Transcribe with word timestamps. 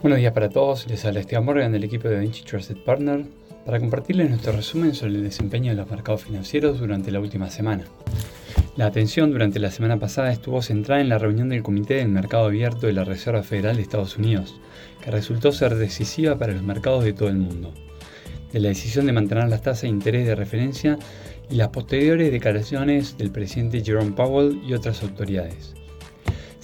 Buenos 0.00 0.20
días 0.20 0.32
para 0.32 0.48
todos, 0.48 0.86
les 0.86 1.04
habla 1.04 1.18
Esteban 1.18 1.44
Morgan 1.44 1.72
del 1.72 1.82
equipo 1.82 2.06
de 2.06 2.20
Vinci 2.20 2.44
Trusted 2.44 2.76
Partner 2.76 3.24
para 3.66 3.80
compartirles 3.80 4.30
nuestro 4.30 4.52
resumen 4.52 4.94
sobre 4.94 5.14
el 5.14 5.24
desempeño 5.24 5.72
de 5.72 5.76
los 5.76 5.90
mercados 5.90 6.22
financieros 6.22 6.78
durante 6.78 7.10
la 7.10 7.18
última 7.18 7.50
semana. 7.50 7.82
La 8.76 8.86
atención 8.86 9.32
durante 9.32 9.58
la 9.58 9.72
semana 9.72 9.98
pasada 9.98 10.30
estuvo 10.30 10.62
centrada 10.62 11.00
en 11.00 11.08
la 11.08 11.18
reunión 11.18 11.48
del 11.48 11.64
Comité 11.64 11.94
del 11.94 12.10
Mercado 12.10 12.44
Abierto 12.44 12.86
de 12.86 12.92
la 12.92 13.02
Reserva 13.02 13.42
Federal 13.42 13.74
de 13.74 13.82
Estados 13.82 14.16
Unidos, 14.16 14.60
que 15.02 15.10
resultó 15.10 15.50
ser 15.50 15.74
decisiva 15.74 16.38
para 16.38 16.52
los 16.52 16.62
mercados 16.62 17.02
de 17.02 17.12
todo 17.12 17.28
el 17.28 17.38
mundo. 17.38 17.74
De 18.52 18.60
la 18.60 18.68
decisión 18.68 19.04
de 19.04 19.12
mantener 19.12 19.48
las 19.48 19.62
tasas 19.62 19.82
de 19.82 19.88
interés 19.88 20.28
de 20.28 20.36
referencia 20.36 20.96
y 21.50 21.56
las 21.56 21.70
posteriores 21.70 22.30
declaraciones 22.30 23.18
del 23.18 23.32
presidente 23.32 23.82
Jerome 23.84 24.12
Powell 24.12 24.62
y 24.64 24.74
otras 24.74 25.02
autoridades. 25.02 25.74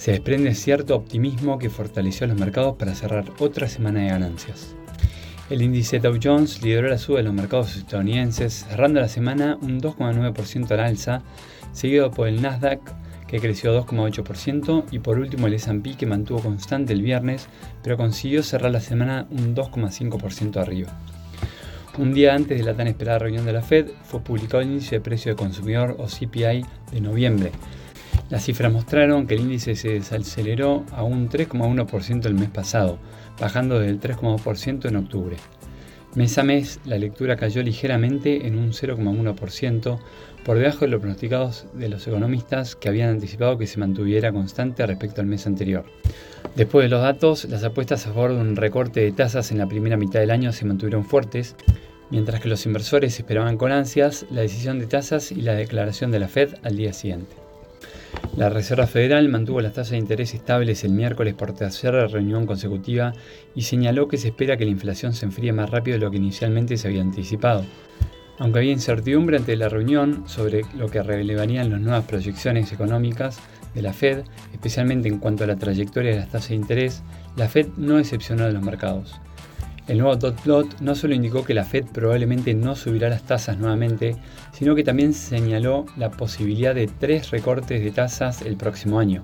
Se 0.05 0.11
desprende 0.11 0.53
cierto 0.53 0.95
optimismo 0.95 1.57
que 1.57 1.71
fortaleció 1.71 2.27
los 2.27 2.37
mercados 2.37 2.75
para 2.75 2.93
cerrar 2.93 3.25
otra 3.39 3.67
semana 3.67 4.01
de 4.01 4.09
ganancias. 4.09 4.75
El 5.49 5.63
índice 5.63 5.97
Dow 5.97 6.19
Jones 6.21 6.61
lideró 6.61 6.89
la 6.89 6.99
suba 6.99 7.17
de 7.17 7.23
los 7.23 7.33
mercados 7.33 7.75
estadounidenses, 7.75 8.67
cerrando 8.69 9.01
la 9.01 9.07
semana 9.07 9.57
un 9.63 9.81
2,9% 9.81 10.69
al 10.69 10.79
alza, 10.79 11.23
seguido 11.71 12.11
por 12.11 12.27
el 12.27 12.39
Nasdaq, 12.39 12.81
que 13.27 13.39
creció 13.39 13.75
2,8%, 13.83 14.83
y 14.91 14.99
por 14.99 15.17
último 15.17 15.47
el 15.47 15.55
S&P, 15.55 15.95
que 15.97 16.05
mantuvo 16.05 16.39
constante 16.39 16.93
el 16.93 17.01
viernes, 17.01 17.47
pero 17.81 17.97
consiguió 17.97 18.43
cerrar 18.43 18.73
la 18.73 18.81
semana 18.81 19.25
un 19.31 19.55
2,5% 19.55 20.57
arriba. 20.57 20.99
Un 21.97 22.13
día 22.13 22.35
antes 22.35 22.59
de 22.59 22.63
la 22.63 22.75
tan 22.75 22.85
esperada 22.85 23.17
reunión 23.17 23.43
de 23.43 23.53
la 23.53 23.63
Fed, 23.63 23.87
fue 24.03 24.19
publicado 24.19 24.61
el 24.61 24.69
índice 24.69 24.97
de 24.97 25.01
precio 25.01 25.31
de 25.31 25.35
consumidor 25.35 25.95
o 25.97 26.05
CPI 26.05 26.63
de 26.91 27.01
noviembre, 27.01 27.51
las 28.29 28.43
cifras 28.43 28.71
mostraron 28.71 29.27
que 29.27 29.35
el 29.35 29.41
índice 29.41 29.75
se 29.75 29.89
desaceleró 29.89 30.83
a 30.91 31.03
un 31.03 31.29
3,1% 31.29 32.25
el 32.25 32.33
mes 32.33 32.49
pasado, 32.49 32.97
bajando 33.39 33.79
del 33.79 33.99
3,1% 33.99 34.87
en 34.87 34.95
octubre. 34.95 35.37
Mes 36.15 36.37
a 36.37 36.43
mes, 36.43 36.79
la 36.85 36.97
lectura 36.97 37.35
cayó 37.35 37.61
ligeramente 37.61 38.47
en 38.47 38.57
un 38.57 38.71
0,1%, 38.71 39.99
por 40.45 40.57
debajo 40.57 40.85
de 40.85 40.87
los 40.87 41.01
pronosticados 41.01 41.65
de 41.73 41.89
los 41.89 42.07
economistas 42.07 42.75
que 42.75 42.87
habían 42.87 43.09
anticipado 43.09 43.57
que 43.57 43.67
se 43.67 43.79
mantuviera 43.79 44.31
constante 44.31 44.85
respecto 44.85 45.21
al 45.21 45.27
mes 45.27 45.45
anterior. 45.45 45.85
Después 46.55 46.85
de 46.85 46.89
los 46.89 47.01
datos, 47.01 47.45
las 47.45 47.63
apuestas 47.63 48.07
a 48.07 48.13
favor 48.13 48.33
de 48.33 48.39
un 48.39 48.55
recorte 48.55 49.01
de 49.01 49.11
tasas 49.11 49.51
en 49.51 49.57
la 49.57 49.67
primera 49.67 49.97
mitad 49.97 50.19
del 50.19 50.31
año 50.31 50.53
se 50.53 50.65
mantuvieron 50.65 51.03
fuertes, 51.03 51.55
mientras 52.11 52.39
que 52.39 52.49
los 52.49 52.65
inversores 52.65 53.19
esperaban 53.19 53.57
con 53.57 53.71
ansias 53.71 54.25
la 54.31 54.41
decisión 54.41 54.79
de 54.79 54.87
tasas 54.87 55.31
y 55.31 55.41
la 55.41 55.53
declaración 55.53 56.11
de 56.11 56.19
la 56.19 56.27
Fed 56.27 56.53
al 56.63 56.77
día 56.77 56.93
siguiente. 56.93 57.44
La 58.37 58.49
Reserva 58.49 58.85
Federal 58.85 59.29
mantuvo 59.29 59.61
las 59.61 59.73
tasas 59.73 59.91
de 59.91 59.97
interés 59.97 60.33
estables 60.33 60.83
el 60.83 60.91
miércoles 60.91 61.33
por 61.35 61.53
tercera 61.53 62.05
reunión 62.07 62.45
consecutiva 62.45 63.13
y 63.55 63.61
señaló 63.61 64.09
que 64.09 64.17
se 64.17 64.27
espera 64.27 64.57
que 64.57 64.65
la 64.65 64.71
inflación 64.71 65.13
se 65.13 65.25
enfríe 65.25 65.53
más 65.53 65.69
rápido 65.69 65.97
de 65.97 66.03
lo 66.03 66.11
que 66.11 66.17
inicialmente 66.17 66.75
se 66.75 66.89
había 66.89 67.01
anticipado. 67.01 67.63
Aunque 68.37 68.59
había 68.59 68.73
incertidumbre 68.73 69.37
ante 69.37 69.55
la 69.55 69.69
reunión 69.69 70.23
sobre 70.27 70.63
lo 70.75 70.89
que 70.89 71.01
relevarían 71.01 71.69
las 71.69 71.79
nuevas 71.79 72.03
proyecciones 72.03 72.73
económicas 72.73 73.39
de 73.73 73.81
la 73.81 73.93
Fed, 73.93 74.23
especialmente 74.51 75.07
en 75.07 75.19
cuanto 75.19 75.45
a 75.45 75.47
la 75.47 75.55
trayectoria 75.55 76.11
de 76.11 76.17
las 76.17 76.29
tasas 76.29 76.49
de 76.49 76.55
interés, 76.55 77.03
la 77.37 77.47
Fed 77.47 77.67
no 77.77 77.95
decepcionó 77.95 78.43
a 78.43 78.49
los 78.49 78.61
mercados. 78.61 79.15
El 79.87 79.99
nuevo 79.99 80.15
dot 80.15 80.41
plot 80.41 80.79
no 80.81 80.95
solo 80.95 81.13
indicó 81.13 81.43
que 81.43 81.53
la 81.53 81.63
Fed 81.63 81.85
probablemente 81.93 82.55
no 82.55 82.75
subirá 82.75 83.07
las 83.07 83.21
tasas 83.21 83.59
nuevamente, 83.59 84.15
sino 84.51 84.73
que 84.73 84.83
también 84.83 85.13
señaló 85.13 85.85
la 85.95 86.09
posibilidad 86.09 86.73
de 86.73 86.87
tres 86.87 87.29
recortes 87.29 87.83
de 87.83 87.91
tasas 87.91 88.41
el 88.41 88.57
próximo 88.57 88.99
año, 88.99 89.23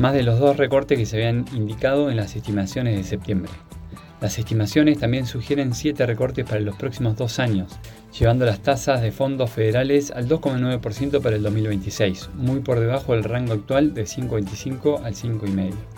más 0.00 0.12
de 0.12 0.24
los 0.24 0.40
dos 0.40 0.56
recortes 0.56 0.98
que 0.98 1.06
se 1.06 1.16
habían 1.16 1.44
indicado 1.54 2.10
en 2.10 2.16
las 2.16 2.34
estimaciones 2.34 2.96
de 2.96 3.04
septiembre. 3.04 3.52
Las 4.20 4.36
estimaciones 4.38 4.98
también 4.98 5.26
sugieren 5.26 5.74
siete 5.74 6.06
recortes 6.06 6.44
para 6.44 6.60
los 6.60 6.74
próximos 6.74 7.16
dos 7.16 7.38
años, 7.38 7.70
llevando 8.18 8.46
las 8.46 8.60
tasas 8.60 9.00
de 9.00 9.12
fondos 9.12 9.50
federales 9.50 10.10
al 10.10 10.28
2,9% 10.28 11.20
para 11.20 11.36
el 11.36 11.42
2026, 11.42 12.30
muy 12.34 12.60
por 12.60 12.80
debajo 12.80 13.12
del 13.12 13.22
rango 13.22 13.52
actual 13.52 13.94
de 13.94 14.04
5,25 14.04 15.04
al 15.04 15.14
5,5%. 15.14 15.93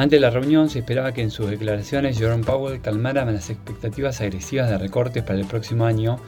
Ante 0.00 0.18
la 0.18 0.30
reunión 0.30 0.70
se 0.70 0.78
esperaba 0.78 1.12
que 1.12 1.20
en 1.20 1.30
sus 1.30 1.50
declaraciones 1.50 2.18
Jerome 2.18 2.42
Powell 2.42 2.80
calmara 2.80 3.22
las 3.26 3.50
expectativas 3.50 4.22
agresivas 4.22 4.70
de 4.70 4.78
recortes 4.78 5.22
para 5.22 5.38
el 5.38 5.44
próximo 5.44 5.84
año, 5.84 6.18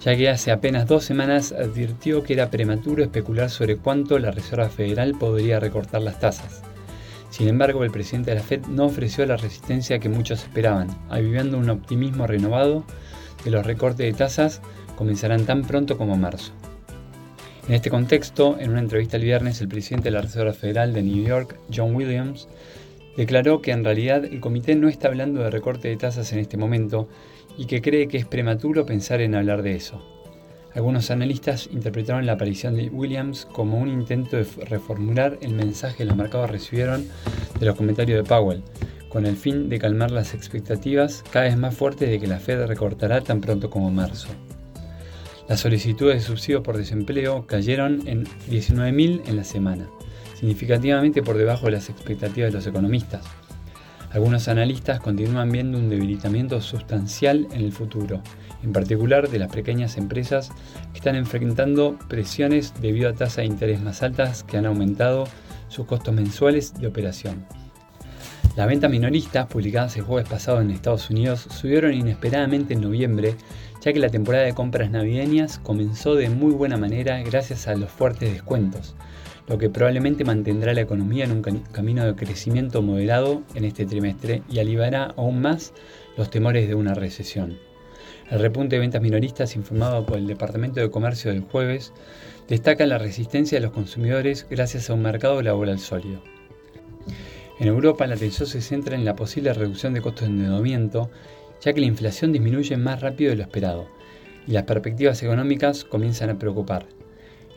ya 0.00 0.16
que 0.16 0.30
hace 0.30 0.50
apenas 0.50 0.86
dos 0.86 1.04
semanas 1.04 1.52
advirtió 1.52 2.22
que 2.22 2.32
era 2.32 2.50
prematuro 2.50 3.04
especular 3.04 3.50
sobre 3.50 3.76
cuánto 3.76 4.18
la 4.18 4.30
Reserva 4.30 4.70
Federal 4.70 5.12
podría 5.12 5.60
recortar 5.60 6.00
las 6.00 6.20
tasas. 6.20 6.62
Sin 7.28 7.48
embargo, 7.48 7.84
el 7.84 7.90
presidente 7.90 8.30
de 8.30 8.38
la 8.38 8.42
Fed 8.42 8.64
no 8.64 8.86
ofreció 8.86 9.26
la 9.26 9.36
resistencia 9.36 9.98
que 9.98 10.08
muchos 10.08 10.44
esperaban, 10.44 10.88
avivando 11.10 11.58
un 11.58 11.68
optimismo 11.68 12.26
renovado 12.26 12.82
que 13.44 13.50
los 13.50 13.66
recortes 13.66 14.06
de 14.06 14.16
tasas 14.16 14.62
comenzarán 14.96 15.44
tan 15.44 15.64
pronto 15.64 15.98
como 15.98 16.16
marzo. 16.16 16.52
En 17.68 17.74
este 17.74 17.90
contexto, 17.90 18.56
en 18.58 18.70
una 18.70 18.80
entrevista 18.80 19.18
el 19.18 19.24
viernes, 19.24 19.60
el 19.60 19.68
presidente 19.68 20.04
de 20.04 20.12
la 20.12 20.22
Reserva 20.22 20.54
Federal 20.54 20.94
de 20.94 21.02
New 21.02 21.22
York, 21.22 21.58
John 21.70 21.94
Williams, 21.94 22.48
declaró 23.16 23.62
que 23.62 23.72
en 23.72 23.84
realidad 23.84 24.24
el 24.24 24.40
comité 24.40 24.74
no 24.74 24.88
está 24.88 25.08
hablando 25.08 25.42
de 25.42 25.50
recorte 25.50 25.88
de 25.88 25.96
tasas 25.96 26.32
en 26.32 26.38
este 26.38 26.56
momento 26.56 27.08
y 27.56 27.66
que 27.66 27.80
cree 27.80 28.08
que 28.08 28.18
es 28.18 28.26
prematuro 28.26 28.86
pensar 28.86 29.20
en 29.20 29.34
hablar 29.34 29.62
de 29.62 29.74
eso. 29.74 30.02
Algunos 30.74 31.10
analistas 31.10 31.70
interpretaron 31.72 32.26
la 32.26 32.32
aparición 32.32 32.76
de 32.76 32.90
Williams 32.90 33.46
como 33.50 33.78
un 33.78 33.88
intento 33.88 34.36
de 34.36 34.44
reformular 34.66 35.38
el 35.40 35.54
mensaje 35.54 35.96
que 35.96 36.04
los 36.04 36.16
mercados 36.16 36.50
recibieron 36.50 37.08
de 37.58 37.64
los 37.64 37.76
comentarios 37.76 38.22
de 38.22 38.28
Powell, 38.28 38.62
con 39.08 39.24
el 39.24 39.36
fin 39.36 39.70
de 39.70 39.78
calmar 39.78 40.10
las 40.10 40.34
expectativas 40.34 41.24
cada 41.30 41.46
vez 41.46 41.56
más 41.56 41.74
fuertes 41.74 42.10
de 42.10 42.20
que 42.20 42.26
la 42.26 42.40
Fed 42.40 42.66
recortará 42.66 43.22
tan 43.22 43.40
pronto 43.40 43.70
como 43.70 43.90
marzo. 43.90 44.28
Las 45.48 45.60
solicitudes 45.60 46.16
de 46.16 46.26
subsidio 46.26 46.62
por 46.62 46.76
desempleo 46.76 47.46
cayeron 47.46 48.06
en 48.06 48.26
19.000 48.50 49.22
en 49.26 49.36
la 49.36 49.44
semana, 49.44 49.88
significativamente 50.38 51.22
por 51.22 51.38
debajo 51.38 51.66
de 51.66 51.72
las 51.72 51.88
expectativas 51.88 52.50
de 52.50 52.58
los 52.58 52.66
economistas. 52.66 53.24
Algunos 54.12 54.48
analistas 54.48 55.00
continúan 55.00 55.50
viendo 55.50 55.78
un 55.78 55.88
debilitamiento 55.88 56.60
sustancial 56.60 57.48
en 57.52 57.60
el 57.60 57.72
futuro, 57.72 58.22
en 58.62 58.72
particular 58.72 59.28
de 59.28 59.38
las 59.38 59.52
pequeñas 59.52 59.96
empresas 59.96 60.50
que 60.92 60.98
están 60.98 61.16
enfrentando 61.16 61.98
presiones 62.08 62.72
debido 62.80 63.08
a 63.08 63.14
tasas 63.14 63.38
de 63.38 63.46
interés 63.46 63.80
más 63.80 64.02
altas 64.02 64.42
que 64.42 64.56
han 64.56 64.66
aumentado 64.66 65.24
sus 65.68 65.86
costos 65.86 66.14
mensuales 66.14 66.74
de 66.74 66.86
operación. 66.86 67.46
Las 68.56 68.68
ventas 68.68 68.90
minoristas, 68.90 69.46
publicadas 69.48 69.96
el 69.96 70.04
jueves 70.04 70.28
pasado 70.28 70.62
en 70.62 70.70
Estados 70.70 71.10
Unidos, 71.10 71.46
subieron 71.50 71.92
inesperadamente 71.92 72.72
en 72.72 72.80
noviembre, 72.80 73.34
ya 73.84 73.92
que 73.92 73.98
la 73.98 74.08
temporada 74.08 74.44
de 74.44 74.54
compras 74.54 74.90
navideñas 74.90 75.58
comenzó 75.58 76.14
de 76.14 76.30
muy 76.30 76.52
buena 76.52 76.78
manera 76.78 77.22
gracias 77.22 77.68
a 77.68 77.74
los 77.74 77.90
fuertes 77.90 78.32
descuentos, 78.32 78.96
lo 79.48 79.58
que 79.58 79.70
probablemente 79.70 80.24
mantendrá 80.24 80.74
la 80.74 80.80
economía 80.80 81.24
en 81.24 81.32
un 81.32 81.42
camino 81.42 82.04
de 82.04 82.14
crecimiento 82.14 82.82
moderado 82.82 83.42
en 83.54 83.64
este 83.64 83.86
trimestre 83.86 84.42
y 84.50 84.58
aliviará 84.58 85.14
aún 85.16 85.40
más 85.40 85.72
los 86.16 86.30
temores 86.30 86.68
de 86.68 86.74
una 86.74 86.94
recesión. 86.94 87.58
El 88.30 88.40
repunte 88.40 88.74
de 88.74 88.80
ventas 88.80 89.02
minoristas 89.02 89.54
informado 89.54 90.04
por 90.04 90.18
el 90.18 90.26
Departamento 90.26 90.80
de 90.80 90.90
Comercio 90.90 91.30
del 91.30 91.42
jueves 91.42 91.92
destaca 92.48 92.84
la 92.86 92.98
resistencia 92.98 93.58
de 93.58 93.62
los 93.62 93.72
consumidores 93.72 94.46
gracias 94.50 94.90
a 94.90 94.94
un 94.94 95.02
mercado 95.02 95.40
laboral 95.42 95.78
sólido. 95.78 96.22
En 97.60 97.68
Europa 97.68 98.06
la 98.06 98.16
atención 98.16 98.48
se 98.48 98.60
centra 98.60 98.96
en 98.96 99.04
la 99.04 99.14
posible 99.14 99.52
reducción 99.52 99.94
de 99.94 100.00
costos 100.00 100.28
de 100.28 100.34
endeudamiento, 100.34 101.08
ya 101.60 101.72
que 101.72 101.80
la 101.80 101.86
inflación 101.86 102.32
disminuye 102.32 102.76
más 102.76 103.00
rápido 103.00 103.30
de 103.30 103.36
lo 103.36 103.42
esperado 103.44 103.88
y 104.46 104.52
las 104.52 104.64
perspectivas 104.64 105.22
económicas 105.22 105.84
comienzan 105.84 106.30
a 106.30 106.38
preocupar. 106.38 106.86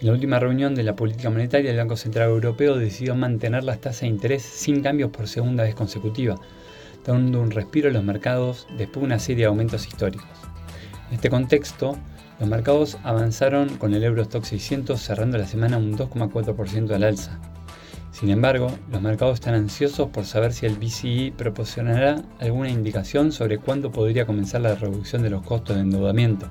En 0.01 0.07
la 0.07 0.13
última 0.13 0.39
reunión 0.39 0.75
de 0.75 0.83
la 0.83 0.95
política 0.95 1.29
monetaria, 1.29 1.71
el 1.71 1.77
Banco 1.77 1.97
Central 1.97 2.29
Europeo 2.29 2.77
decidió 2.77 3.15
mantener 3.15 3.65
las 3.65 3.81
tasas 3.81 4.01
de 4.01 4.07
interés 4.07 4.43
sin 4.43 4.81
cambios 4.81 5.11
por 5.11 5.27
segunda 5.27 5.63
vez 5.63 5.75
consecutiva, 5.75 6.39
dando 7.05 7.41
un 7.41 7.51
respiro 7.51 7.89
a 7.89 7.91
los 7.91 8.03
mercados 8.05 8.65
después 8.77 9.01
de 9.01 9.05
una 9.07 9.19
serie 9.19 9.43
de 9.43 9.49
aumentos 9.49 9.87
históricos. 9.87 10.29
En 11.09 11.15
este 11.15 11.29
contexto, 11.29 11.97
los 12.39 12.47
mercados 12.47 12.97
avanzaron 13.03 13.75
con 13.75 13.93
el 13.93 14.01
Eurostock 14.05 14.45
600 14.45 14.97
cerrando 14.97 15.37
la 15.37 15.45
semana 15.45 15.77
un 15.77 15.97
2,4% 15.97 16.91
al 16.91 17.03
alza. 17.03 17.37
Sin 18.13 18.29
embargo, 18.29 18.71
los 18.89 19.01
mercados 19.01 19.33
están 19.33 19.55
ansiosos 19.55 20.07
por 20.11 20.23
saber 20.23 20.53
si 20.53 20.65
el 20.65 20.75
BCE 20.75 21.33
proporcionará 21.35 22.21
alguna 22.39 22.69
indicación 22.69 23.33
sobre 23.33 23.57
cuándo 23.57 23.91
podría 23.91 24.25
comenzar 24.25 24.61
la 24.61 24.75
reducción 24.75 25.23
de 25.23 25.29
los 25.29 25.41
costos 25.41 25.75
de 25.75 25.81
endeudamiento, 25.81 26.47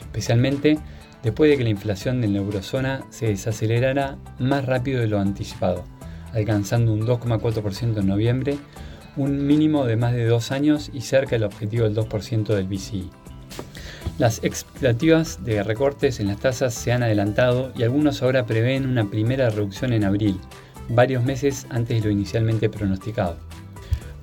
especialmente 0.00 0.78
después 1.22 1.50
de 1.50 1.56
que 1.56 1.64
la 1.64 1.70
inflación 1.70 2.22
en 2.24 2.32
la 2.32 2.40
eurozona 2.40 3.04
se 3.10 3.26
desacelerara 3.26 4.18
más 4.38 4.66
rápido 4.66 5.00
de 5.00 5.06
lo 5.06 5.18
anticipado, 5.18 5.84
alcanzando 6.32 6.92
un 6.92 7.06
2,4% 7.06 7.98
en 7.98 8.06
noviembre, 8.06 8.58
un 9.16 9.46
mínimo 9.46 9.84
de 9.84 9.96
más 9.96 10.14
de 10.14 10.26
dos 10.26 10.52
años 10.52 10.90
y 10.92 11.02
cerca 11.02 11.32
del 11.32 11.44
objetivo 11.44 11.84
del 11.84 11.94
2% 11.94 12.54
del 12.54 12.66
BCE. 12.66 13.04
Las 14.18 14.42
expectativas 14.44 15.44
de 15.44 15.62
recortes 15.62 16.20
en 16.20 16.28
las 16.28 16.38
tasas 16.38 16.74
se 16.74 16.92
han 16.92 17.02
adelantado 17.02 17.72
y 17.76 17.82
algunos 17.82 18.22
ahora 18.22 18.46
prevén 18.46 18.86
una 18.86 19.08
primera 19.08 19.50
reducción 19.50 19.92
en 19.92 20.04
abril, 20.04 20.38
varios 20.88 21.24
meses 21.24 21.66
antes 21.70 21.98
de 21.98 22.08
lo 22.08 22.12
inicialmente 22.12 22.68
pronosticado. 22.68 23.36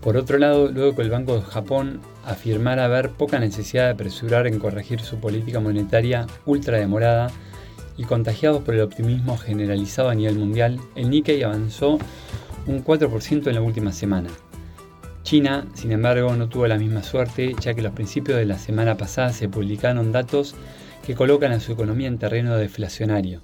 Por 0.02 0.16
otro 0.16 0.38
lado, 0.38 0.72
luego 0.72 0.96
que 0.96 1.02
el 1.02 1.10
Banco 1.10 1.36
de 1.36 1.42
Japón 1.42 2.00
afirmara 2.26 2.86
haber 2.86 3.10
poca 3.10 3.38
necesidad 3.40 3.86
de 3.86 3.92
apresurar 3.92 4.48
en 4.48 4.58
corregir 4.58 5.02
su 5.02 5.20
política 5.20 5.60
monetaria 5.60 6.26
ultra 6.46 6.78
demorada 6.78 7.30
y 7.98 8.04
contagiados 8.04 8.64
por 8.64 8.76
el 8.76 8.82
optimismo 8.82 9.38
generalizado 9.38 10.10
a 10.10 10.16
nivel 10.16 10.38
mundial, 10.38 10.80
el 10.96 11.10
Nikkei 11.10 11.44
avanzó 11.44 12.00
un 12.66 12.84
4% 12.84 13.48
en 13.48 13.56
la 13.56 13.62
última 13.62 13.92
semana. 13.92 14.30
China, 15.24 15.68
sin 15.74 15.92
embargo, 15.92 16.34
no 16.34 16.48
tuvo 16.48 16.66
la 16.68 16.78
misma 16.78 17.04
suerte, 17.04 17.54
ya 17.60 17.74
que 17.74 17.82
los 17.82 17.92
principios 17.92 18.38
de 18.38 18.46
la 18.46 18.58
semana 18.58 18.96
pasada 18.96 19.34
se 19.34 19.50
publicaron 19.50 20.14
datos 20.14 20.56
que 21.06 21.14
colocan 21.14 21.52
a 21.52 21.60
su 21.60 21.74
economía 21.74 22.08
en 22.08 22.18
terreno 22.18 22.56
deflacionario, 22.56 23.42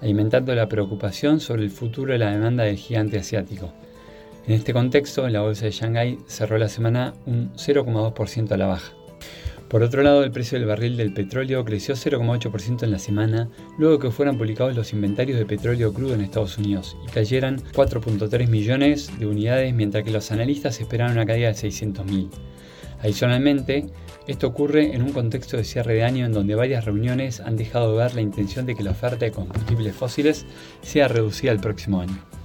alimentando 0.00 0.54
la 0.54 0.70
preocupación 0.70 1.40
sobre 1.40 1.64
el 1.64 1.70
futuro 1.70 2.12
de 2.12 2.18
la 2.18 2.30
demanda 2.30 2.64
del 2.64 2.76
gigante 2.76 3.18
asiático. 3.18 3.74
En 4.46 4.54
este 4.54 4.72
contexto, 4.72 5.28
la 5.28 5.40
bolsa 5.40 5.66
de 5.66 5.70
Shanghái 5.70 6.18
cerró 6.26 6.58
la 6.58 6.68
semana 6.68 7.14
un 7.26 7.52
0,2% 7.54 8.50
a 8.50 8.56
la 8.56 8.66
baja. 8.66 8.92
Por 9.68 9.82
otro 9.82 10.02
lado, 10.02 10.24
el 10.24 10.32
precio 10.32 10.58
del 10.58 10.66
barril 10.66 10.96
del 10.96 11.14
petróleo 11.14 11.64
creció 11.64 11.94
0,8% 11.94 12.82
en 12.82 12.90
la 12.90 12.98
semana, 12.98 13.48
luego 13.78 13.98
que 13.98 14.10
fueran 14.10 14.36
publicados 14.36 14.76
los 14.76 14.92
inventarios 14.92 15.38
de 15.38 15.46
petróleo 15.46 15.94
crudo 15.94 16.14
en 16.14 16.20
Estados 16.20 16.58
Unidos 16.58 16.96
y 17.06 17.10
cayeran 17.10 17.58
4.3 17.72 18.48
millones 18.48 19.18
de 19.18 19.26
unidades, 19.26 19.72
mientras 19.72 20.04
que 20.04 20.10
los 20.10 20.30
analistas 20.32 20.78
esperaban 20.80 21.14
una 21.14 21.24
caída 21.24 21.48
de 21.48 21.54
600.000. 21.54 22.28
Adicionalmente, 23.00 23.86
esto 24.26 24.48
ocurre 24.48 24.94
en 24.94 25.02
un 25.02 25.12
contexto 25.12 25.56
de 25.56 25.64
cierre 25.64 25.94
de 25.94 26.04
año 26.04 26.26
en 26.26 26.32
donde 26.32 26.54
varias 26.54 26.84
reuniones 26.84 27.40
han 27.40 27.56
dejado 27.56 27.92
de 27.92 27.98
ver 27.98 28.14
la 28.14 28.20
intención 28.20 28.66
de 28.66 28.74
que 28.74 28.82
la 28.82 28.90
oferta 28.90 29.24
de 29.24 29.32
combustibles 29.32 29.94
fósiles 29.94 30.44
sea 30.82 31.08
reducida 31.08 31.52
el 31.52 31.60
próximo 31.60 32.00
año. 32.00 32.41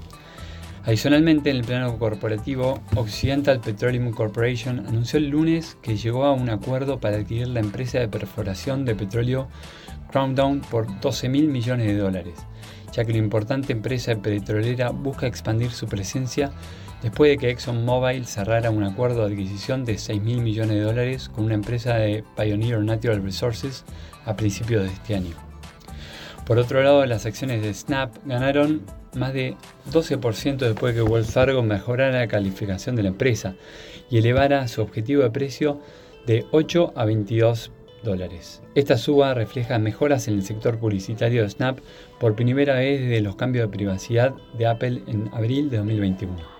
Adicionalmente, 0.88 1.50
en 1.50 1.58
el 1.58 1.66
plano 1.66 2.00
corporativo, 2.00 2.80
Occidental 2.96 3.60
Petroleum 3.60 4.12
Corporation 4.12 4.88
anunció 4.88 5.20
el 5.20 5.28
lunes 5.28 5.78
que 5.82 5.98
llegó 5.98 6.24
a 6.24 6.32
un 6.32 6.50
acuerdo 6.50 7.02
para 7.02 7.18
adquirir 7.18 7.50
la 7.50 7.60
empresa 7.60 8.00
de 8.00 8.08
perforación 8.08 8.86
de 8.86 8.96
petróleo 8.96 9.50
Crown 10.10 10.34
Down 10.34 10.62
por 10.62 10.88
12 11.02 11.28
mil 11.28 11.50
millones 11.50 11.88
de 11.88 11.98
dólares, 11.98 12.36
ya 12.94 13.04
que 13.04 13.12
la 13.12 13.18
importante 13.18 13.74
empresa 13.74 14.16
petrolera 14.16 14.92
busca 14.92 15.28
expandir 15.28 15.72
su 15.72 15.88
presencia 15.88 16.54
después 17.02 17.32
de 17.32 17.38
que 17.38 17.50
ExxonMobil 17.50 18.26
cerrara 18.26 18.72
un 18.72 18.86
acuerdo 18.86 19.28
de 19.28 19.34
adquisición 19.34 19.84
de 19.84 19.98
6 19.98 20.22
mil 20.22 20.40
millones 20.40 20.78
de 20.78 20.84
dólares 20.84 21.28
con 21.28 21.44
una 21.44 21.56
empresa 21.56 21.96
de 21.96 22.24
Pioneer 22.38 22.80
Natural 22.80 23.22
Resources 23.22 23.84
a 24.26 24.38
principios 24.38 24.84
de 24.84 24.94
este 24.94 25.16
año. 25.16 25.36
Por 26.46 26.60
otro 26.60 26.82
lado, 26.82 27.06
las 27.06 27.26
acciones 27.26 27.62
de 27.62 27.74
Snap 27.74 28.16
ganaron 28.24 28.84
más 29.16 29.34
de 29.34 29.58
12% 29.92 30.58
después 30.58 30.94
de 30.94 31.02
que 31.02 31.10
Wells 31.10 31.32
Fargo 31.32 31.64
mejorara 31.64 32.20
la 32.20 32.28
calificación 32.28 32.96
de 32.96 33.04
la 33.04 33.10
empresa 33.10 33.56
y 34.10 34.18
elevara 34.18 34.68
su 34.68 34.82
objetivo 34.82 35.24
de 35.24 35.32
precio 35.32 35.80
de 36.26 36.46
8 36.52 36.94
a 36.96 37.06
22 37.06 37.72
dólares. 38.04 38.62
Esta 38.76 38.98
suba 38.98 39.34
refleja 39.34 39.80
mejoras 39.80 40.28
en 40.28 40.36
el 40.36 40.44
sector 40.44 40.78
publicitario 40.78 41.44
de 41.44 41.50
Snap 41.50 41.80
por 42.20 42.36
primera 42.36 42.76
vez 42.76 43.02
desde 43.02 43.22
los 43.22 43.36
cambios 43.36 43.66
de 43.66 43.76
privacidad 43.76 44.34
de 44.58 44.68
Apple 44.68 45.04
en 45.08 45.30
abril 45.34 45.70
de 45.70 45.78
2021. 45.78 46.58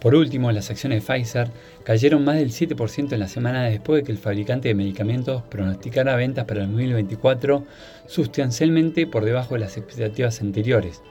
Por 0.00 0.14
último, 0.14 0.52
las 0.52 0.70
acciones 0.70 1.06
de 1.06 1.14
Pfizer 1.14 1.48
cayeron 1.82 2.24
más 2.24 2.36
del 2.36 2.50
7% 2.50 3.12
en 3.12 3.20
la 3.20 3.28
semana 3.28 3.64
después 3.64 4.02
de 4.02 4.06
que 4.06 4.12
el 4.12 4.18
fabricante 4.18 4.68
de 4.68 4.74
medicamentos 4.74 5.42
pronosticara 5.44 6.14
ventas 6.14 6.44
para 6.44 6.62
el 6.62 6.66
2024 6.68 7.64
sustancialmente 8.06 9.06
por 9.06 9.24
debajo 9.24 9.54
de 9.54 9.60
las 9.60 9.78
expectativas 9.78 10.42
anteriores, 10.42 11.02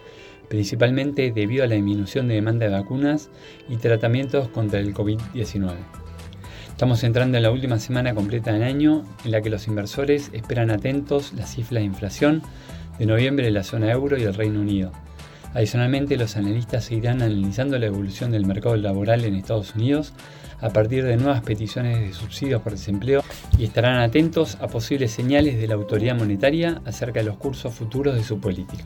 principalmente 0.53 1.31
debido 1.31 1.63
a 1.63 1.67
la 1.67 1.73
disminución 1.73 2.27
de 2.27 2.35
demanda 2.35 2.67
de 2.67 2.71
vacunas 2.71 3.31
y 3.67 3.77
tratamientos 3.77 4.50
contra 4.50 4.79
el 4.79 4.94
COVID-19. 4.94 5.73
Estamos 6.69 7.03
entrando 7.03 7.38
en 7.38 7.44
la 7.44 7.50
última 7.50 7.79
semana 7.79 8.13
completa 8.13 8.53
del 8.53 8.61
año 8.61 9.03
en 9.25 9.31
la 9.31 9.41
que 9.41 9.50
los 9.50 9.67
inversores 9.67 10.29
esperan 10.31 10.69
atentos 10.69 11.33
las 11.33 11.55
cifras 11.55 11.81
de 11.81 11.85
inflación 11.85 12.44
de 13.00 13.07
noviembre 13.07 13.45
de 13.45 13.51
la 13.51 13.63
zona 13.63 13.91
euro 13.91 14.15
y 14.15 14.25
el 14.25 14.35
Reino 14.35 14.59
Unido 14.59 14.91
Adicionalmente, 15.55 16.17
los 16.17 16.38
analistas 16.38 16.85
seguirán 16.85 17.23
analizando 17.23 17.79
la 17.79 17.88
evolución 17.88 18.29
del 18.29 18.45
mercado 18.45 18.75
laboral 18.75 19.25
en 19.25 19.33
Estados 19.33 19.73
Unidos 19.73 20.13
a 20.61 20.69
partir 20.69 21.03
de 21.03 21.17
nuevas 21.17 21.41
peticiones 21.41 22.00
de 22.00 22.13
subsidios 22.13 22.61
por 22.61 22.73
desempleo 22.73 23.23
y 23.57 23.63
estarán 23.63 24.01
atentos 24.01 24.59
a 24.61 24.67
posibles 24.67 25.11
señales 25.11 25.59
de 25.59 25.67
la 25.67 25.73
autoridad 25.73 26.15
monetaria 26.15 26.79
acerca 26.85 27.21
de 27.21 27.25
los 27.25 27.38
cursos 27.38 27.73
futuros 27.73 28.13
de 28.13 28.23
su 28.23 28.39
política. 28.39 28.85